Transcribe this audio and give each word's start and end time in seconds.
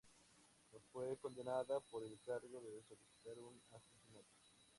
No 0.73 0.79
fue 0.91 1.15
condenada 1.17 1.79
por 1.79 2.01
el 2.03 2.19
cargo 2.25 2.59
de 2.61 2.81
solicitar 2.87 3.37
un 3.37 3.61
asesinato. 3.69 4.33